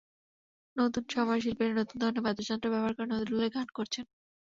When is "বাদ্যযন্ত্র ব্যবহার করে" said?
2.25-3.11